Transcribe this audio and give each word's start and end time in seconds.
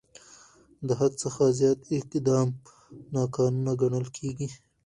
د 0.87 0.89
حد 0.99 1.11
څخه 1.23 1.43
زیات 1.59 1.79
اقدام 1.99 2.47
ناقانونه 3.13 3.71
ګڼل 3.81 4.05
کېږي. 4.17 4.47